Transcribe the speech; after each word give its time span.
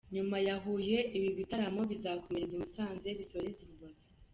Nyuma 0.15 0.37
ya 0.47 0.55
Huye 0.63 0.99
ibi 1.17 1.29
bitaramo 1.37 1.81
bizakomereza 1.91 2.53
i 2.55 2.59
Musanze 2.61 3.07
bisoreze 3.19 3.59
I 3.63 3.67
Rubavu. 3.69 4.01